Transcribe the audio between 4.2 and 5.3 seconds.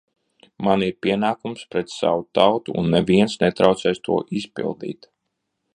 izpildīt!